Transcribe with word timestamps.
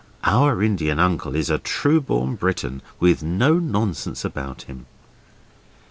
Our 0.23 0.63
Indian 0.63 0.97
uncle 0.97 1.35
is 1.35 1.51
a 1.51 1.59
true 1.59 2.01
born 2.01 2.33
Briton, 2.33 2.81
with 2.99 3.21
no 3.21 3.59
nonsense 3.59 4.25
about 4.25 4.63
him. 4.63 4.87